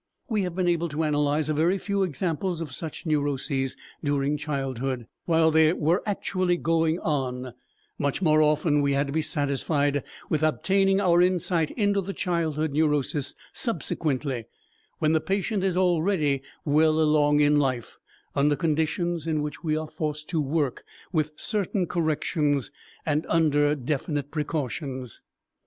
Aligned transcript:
We 0.27 0.41
have 0.41 0.55
been 0.55 0.67
able 0.67 0.89
to 0.89 1.03
analyze 1.03 1.47
a 1.47 1.53
very 1.53 1.77
few 1.77 2.01
examples 2.01 2.59
of 2.59 2.71
such 2.71 3.05
neuroses 3.05 3.77
during 4.03 4.35
childhood, 4.35 5.05
while 5.25 5.51
they 5.51 5.71
were 5.73 6.01
actually 6.07 6.57
going 6.57 6.97
on; 7.01 7.53
much 7.99 8.19
more 8.19 8.41
often 8.41 8.81
we 8.81 8.93
had 8.93 9.05
to 9.05 9.13
be 9.13 9.21
satisfied 9.21 10.01
with 10.27 10.41
obtaining 10.41 10.99
our 10.99 11.21
insight 11.21 11.69
into 11.69 12.01
the 12.01 12.13
childhood 12.15 12.71
neurosis 12.71 13.35
subsequently, 13.53 14.45
when 14.97 15.11
the 15.11 15.21
patient 15.21 15.63
is 15.63 15.77
already 15.77 16.41
well 16.65 16.99
along 16.99 17.39
in 17.39 17.59
life, 17.59 17.99
under 18.35 18.55
conditions 18.55 19.27
in 19.27 19.43
which 19.43 19.63
we 19.63 19.77
are 19.77 19.87
forced 19.87 20.27
to 20.29 20.41
work 20.41 20.83
with 21.13 21.31
certain 21.35 21.85
corrections 21.85 22.71
and 23.05 23.27
under 23.29 23.75
definite 23.75 24.31
precautions. 24.31 25.21